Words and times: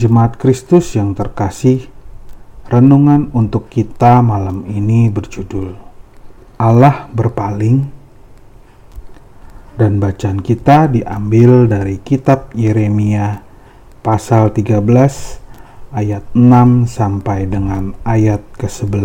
Jemaat 0.00 0.40
Kristus 0.40 0.96
yang 0.96 1.12
terkasih, 1.12 1.84
renungan 2.72 3.28
untuk 3.36 3.68
kita 3.68 4.24
malam 4.24 4.64
ini 4.64 5.12
berjudul 5.12 5.76
Allah 6.56 7.04
berpaling 7.12 7.84
dan 9.76 10.00
bacaan 10.00 10.40
kita 10.40 10.88
diambil 10.88 11.68
dari 11.68 12.00
kitab 12.00 12.48
Yeremia 12.56 13.44
pasal 14.00 14.56
13 14.56 14.80
ayat 15.92 16.24
6 16.32 16.88
sampai 16.88 17.44
dengan 17.44 17.92
ayat 18.00 18.40
ke-11. 18.56 19.04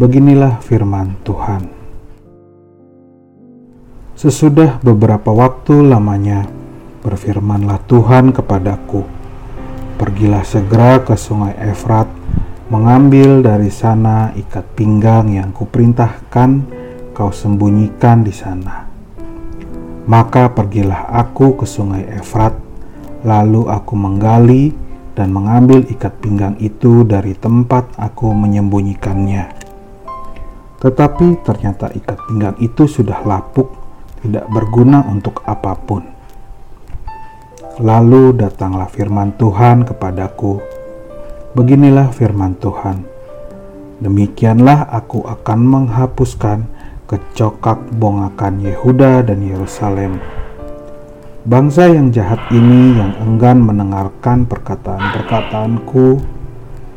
Beginilah 0.00 0.56
firman 0.64 1.20
Tuhan. 1.20 1.68
Sesudah 4.16 4.80
beberapa 4.80 5.36
waktu 5.36 5.84
lamanya, 5.84 6.48
berfirmanlah 7.02 7.84
Tuhan 7.86 8.34
kepadaku, 8.34 9.18
Pergilah 9.98 10.46
segera 10.46 11.02
ke 11.02 11.18
sungai 11.18 11.58
Efrat, 11.58 12.06
mengambil 12.70 13.42
dari 13.42 13.66
sana 13.66 14.30
ikat 14.30 14.78
pinggang 14.78 15.34
yang 15.34 15.50
kuperintahkan 15.50 16.50
kau 17.10 17.34
sembunyikan 17.34 18.22
di 18.22 18.30
sana. 18.30 18.86
Maka 20.06 20.54
pergilah 20.54 21.10
aku 21.10 21.58
ke 21.58 21.66
sungai 21.66 22.06
Efrat, 22.14 22.54
lalu 23.26 23.66
aku 23.66 23.98
menggali 23.98 24.70
dan 25.18 25.34
mengambil 25.34 25.82
ikat 25.90 26.14
pinggang 26.22 26.54
itu 26.62 27.02
dari 27.02 27.34
tempat 27.34 27.90
aku 27.98 28.30
menyembunyikannya. 28.30 29.50
Tetapi 30.78 31.42
ternyata 31.42 31.90
ikat 31.90 32.18
pinggang 32.30 32.54
itu 32.62 32.86
sudah 32.86 33.26
lapuk 33.26 33.66
tidak 34.22 34.46
berguna 34.46 35.02
untuk 35.10 35.42
apa 35.42 35.74
pun. 35.74 36.17
Lalu 37.78 38.34
datanglah 38.34 38.90
firman 38.90 39.38
Tuhan 39.38 39.86
kepadaku. 39.86 40.58
Beginilah 41.54 42.10
firman 42.10 42.58
Tuhan. 42.58 43.06
Demikianlah 44.02 44.90
aku 44.90 45.22
akan 45.22 45.58
menghapuskan 45.62 46.66
kecokak 47.06 47.78
bongakan 47.94 48.66
Yehuda 48.66 49.22
dan 49.22 49.46
Yerusalem. 49.46 50.18
Bangsa 51.46 51.86
yang 51.86 52.10
jahat 52.10 52.42
ini 52.50 52.98
yang 52.98 53.14
enggan 53.22 53.62
mendengarkan 53.62 54.42
perkataan-perkataanku, 54.50 56.18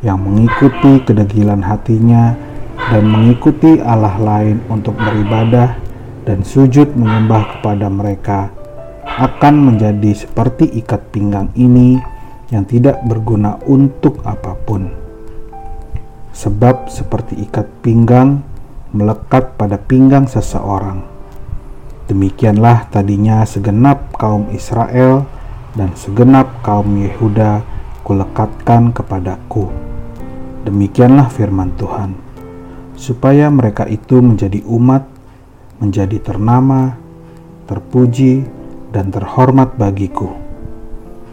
yang 0.02 0.18
mengikuti 0.18 0.98
kedegilan 1.06 1.62
hatinya 1.62 2.34
dan 2.90 3.06
mengikuti 3.06 3.78
Allah 3.78 4.18
lain 4.18 4.58
untuk 4.66 4.98
beribadah, 4.98 5.78
dan 6.26 6.42
sujud 6.42 6.90
menyembah 6.98 7.54
kepada 7.54 7.86
mereka 7.86 8.50
akan 9.18 9.54
menjadi 9.72 10.16
seperti 10.16 10.68
ikat 10.80 11.12
pinggang 11.12 11.52
ini 11.58 12.00
yang 12.48 12.64
tidak 12.64 13.00
berguna 13.04 13.60
untuk 13.68 14.20
apa 14.24 14.56
pun. 14.56 14.88
Sebab 16.32 16.88
seperti 16.88 17.44
ikat 17.44 17.68
pinggang 17.84 18.40
melekat 18.92 19.56
pada 19.56 19.76
pinggang 19.76 20.24
seseorang. 20.24 21.04
Demikianlah 22.08 22.88
tadinya 22.92 23.44
segenap 23.44 24.16
kaum 24.16 24.48
Israel 24.52 25.24
dan 25.72 25.92
segenap 25.96 26.60
kaum 26.60 26.88
Yehuda 27.00 27.64
kulekatkan 28.04 28.92
kepadaku. 28.92 29.72
Demikianlah 30.68 31.32
firman 31.32 31.72
Tuhan, 31.80 32.14
supaya 32.96 33.48
mereka 33.48 33.88
itu 33.88 34.20
menjadi 34.20 34.60
umat 34.68 35.12
menjadi 35.82 36.22
ternama, 36.22 36.94
terpuji, 37.66 38.46
dan 38.92 39.08
terhormat 39.08 39.74
bagiku. 39.80 40.30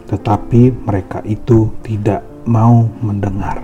Tetapi 0.08 0.88
mereka 0.88 1.20
itu 1.28 1.70
tidak 1.84 2.24
mau 2.48 2.88
mendengar. 3.04 3.62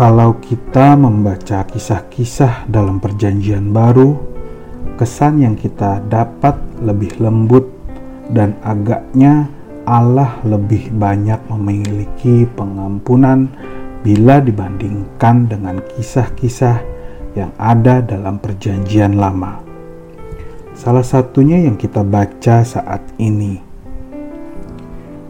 Kalau 0.00 0.40
kita 0.40 0.96
membaca 0.96 1.60
kisah-kisah 1.68 2.64
dalam 2.72 3.04
Perjanjian 3.04 3.68
Baru, 3.68 4.16
kesan 4.96 5.44
yang 5.44 5.60
kita 5.60 6.00
dapat 6.08 6.56
lebih 6.80 7.20
lembut 7.20 7.68
dan 8.32 8.56
agaknya 8.64 9.44
Allah 9.84 10.40
lebih 10.46 10.88
banyak 10.96 11.40
memiliki 11.52 12.48
pengampunan 12.56 13.52
bila 14.00 14.40
dibandingkan 14.40 15.48
dengan 15.48 15.80
kisah-kisah 15.84 16.78
yang 17.36 17.52
ada 17.60 18.00
dalam 18.00 18.40
Perjanjian 18.40 19.20
Lama. 19.20 19.60
Salah 20.72 21.04
satunya 21.04 21.60
yang 21.60 21.76
kita 21.76 22.00
baca 22.00 22.64
saat 22.64 23.04
ini, 23.20 23.60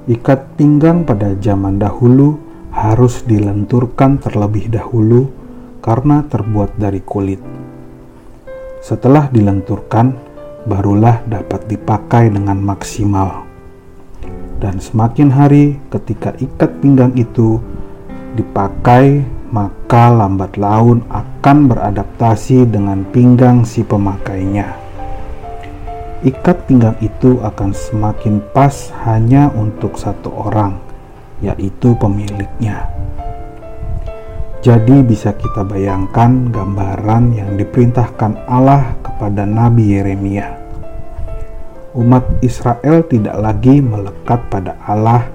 ikat 0.06 0.54
pinggang 0.54 1.03
pada 1.03 1.34
zaman 1.42 1.82
dahulu 1.82 2.38
harus 2.70 3.26
dilenturkan 3.26 4.22
terlebih 4.22 4.70
dahulu 4.70 5.26
karena 5.82 6.22
terbuat 6.30 6.78
dari 6.78 7.03
kulit. 7.03 7.42
Setelah 8.80 9.26
dilenturkan, 9.28 10.14
barulah 10.64 11.20
dapat 11.26 11.66
dipakai 11.66 12.30
dengan 12.30 12.62
maksimal 12.62 13.50
dan 14.60 14.76
semakin 14.76 15.32
hari 15.32 15.80
ketika 15.88 16.36
ikat 16.36 16.69
pinggang 16.84 17.16
itu 17.16 17.59
dipakai 18.34 19.22
maka 19.50 20.10
lambat 20.14 20.54
laun 20.54 21.02
akan 21.10 21.66
beradaptasi 21.66 22.70
dengan 22.70 23.02
pinggang 23.10 23.66
si 23.66 23.82
pemakainya. 23.82 24.78
Ikat 26.22 26.68
pinggang 26.68 26.94
itu 27.02 27.41
akan 27.42 27.74
semakin 27.74 28.44
pas 28.52 28.92
hanya 29.08 29.50
untuk 29.56 29.96
satu 29.96 30.30
orang, 30.30 30.78
yaitu 31.42 31.96
pemiliknya. 31.98 32.86
Jadi 34.60 35.00
bisa 35.00 35.32
kita 35.32 35.64
bayangkan 35.64 36.52
gambaran 36.52 37.32
yang 37.32 37.56
diperintahkan 37.56 38.44
Allah 38.44 38.92
kepada 39.00 39.48
Nabi 39.48 39.97
Yeremia 39.97 40.60
umat 41.94 42.22
Israel 42.38 43.02
tidak 43.10 43.34
lagi 43.34 43.82
melekat 43.82 44.47
pada 44.47 44.78
Allah 44.86 45.26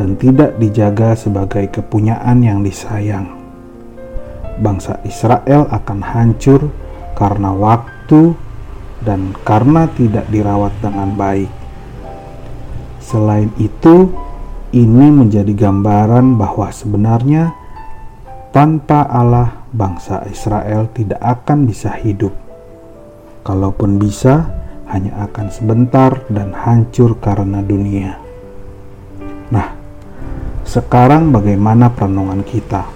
dan 0.00 0.16
tidak 0.16 0.56
dijaga 0.56 1.12
sebagai 1.12 1.68
kepunyaan 1.68 2.40
yang 2.40 2.64
disayang. 2.64 3.28
Bangsa 4.56 4.96
Israel 5.04 5.68
akan 5.68 6.00
hancur 6.00 6.72
karena 7.12 7.52
waktu 7.52 8.32
dan 9.04 9.36
karena 9.44 9.92
tidak 9.92 10.24
dirawat 10.32 10.72
dengan 10.80 11.12
baik. 11.12 11.52
Selain 12.96 13.52
itu, 13.60 14.08
ini 14.72 15.12
menjadi 15.12 15.52
gambaran 15.52 16.40
bahwa 16.40 16.72
sebenarnya 16.72 17.52
tanpa 18.56 19.04
Allah, 19.04 19.68
bangsa 19.68 20.24
Israel 20.32 20.88
tidak 20.96 21.20
akan 21.20 21.68
bisa 21.68 21.92
hidup. 22.00 22.32
Kalaupun 23.44 24.00
bisa, 24.00 24.48
hanya 24.88 25.28
akan 25.28 25.52
sebentar 25.52 26.24
dan 26.32 26.56
hancur 26.56 27.20
karena 27.20 27.60
dunia. 27.60 28.16
Nah, 29.50 29.79
sekarang 30.70 31.34
bagaimana 31.34 31.90
perenungan 31.90 32.46
kita? 32.46 32.86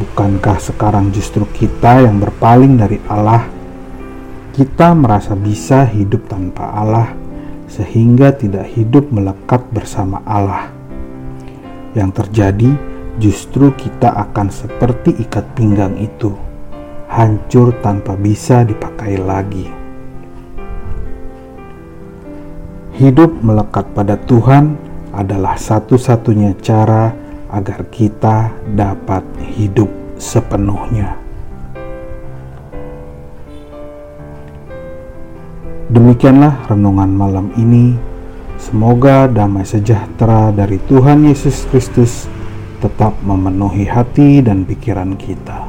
Bukankah 0.00 0.56
sekarang 0.56 1.12
justru 1.12 1.44
kita 1.52 2.08
yang 2.08 2.16
berpaling 2.16 2.80
dari 2.80 2.96
Allah? 3.04 3.44
Kita 4.56 4.96
merasa 4.96 5.36
bisa 5.36 5.84
hidup 5.84 6.24
tanpa 6.32 6.72
Allah, 6.72 7.12
sehingga 7.68 8.32
tidak 8.32 8.64
hidup 8.72 9.12
melekat 9.12 9.60
bersama 9.68 10.24
Allah. 10.24 10.72
Yang 11.92 12.24
terjadi 12.24 12.72
justru 13.20 13.76
kita 13.76 14.16
akan 14.16 14.48
seperti 14.48 15.20
ikat 15.20 15.52
pinggang 15.52 16.00
itu, 16.00 16.32
hancur 17.12 17.76
tanpa 17.84 18.16
bisa 18.16 18.64
dipakai 18.64 19.20
lagi. 19.20 19.68
Hidup 22.96 23.36
melekat 23.44 23.84
pada 23.92 24.16
Tuhan 24.16 24.89
adalah 25.10 25.58
satu-satunya 25.58 26.58
cara 26.62 27.10
agar 27.50 27.86
kita 27.90 28.54
dapat 28.74 29.26
hidup 29.54 29.90
sepenuhnya. 30.18 31.18
Demikianlah 35.90 36.70
renungan 36.70 37.10
malam 37.10 37.46
ini. 37.58 37.98
Semoga 38.60 39.26
damai 39.26 39.64
sejahtera 39.66 40.52
dari 40.52 40.78
Tuhan 40.86 41.26
Yesus 41.26 41.66
Kristus 41.66 42.28
tetap 42.78 43.16
memenuhi 43.24 43.88
hati 43.88 44.44
dan 44.44 44.62
pikiran 44.68 45.16
kita. 45.16 45.66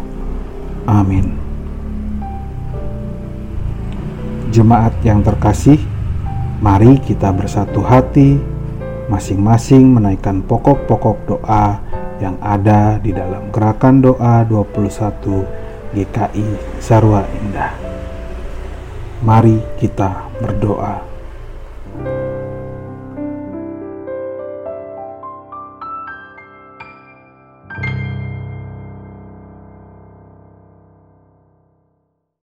Amin. 0.86 1.34
Jemaat 4.52 4.92
yang 5.08 5.24
terkasih, 5.24 5.80
Mari 6.62 7.02
kita 7.02 7.34
bersatu 7.34 7.82
hati, 7.82 8.38
masing-masing 9.12 9.92
menaikkan 9.92 10.40
pokok-pokok 10.48 11.18
doa 11.28 11.84
yang 12.24 12.40
ada 12.40 12.96
di 13.04 13.12
dalam 13.12 13.52
gerakan 13.52 14.00
doa 14.00 14.48
21 14.48 15.92
GKI 15.92 16.80
Sarwa 16.80 17.28
Indah. 17.28 17.76
Mari 19.20 19.60
kita 19.76 20.32
berdoa. 20.40 21.11